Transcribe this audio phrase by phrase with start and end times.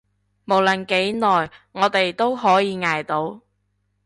[0.45, 3.41] 無論幾耐，我哋都可以捱到